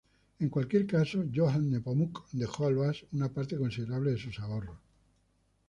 En 0.39 0.49
cualquier 0.49 0.87
caso, 0.87 1.25
Johann 1.31 1.69
Nepomuk 1.69 2.25
dejó 2.31 2.65
Alois 2.65 3.05
una 3.13 3.29
parte 3.31 3.55
considerable 3.55 4.09
de 4.13 4.17
sus 4.17 4.39
ahorros. 4.39 4.79